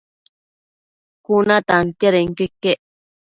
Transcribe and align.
Cuna 1.25 1.57
tantiadenquio 1.69 2.45
iquec 2.49 2.79